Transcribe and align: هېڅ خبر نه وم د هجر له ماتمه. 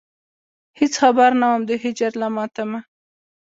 هېڅ 0.79 0.93
خبر 1.01 1.29
نه 1.41 1.45
وم 1.51 1.61
د 1.69 1.71
هجر 1.83 2.11
له 2.21 2.27
ماتمه. 2.35 2.79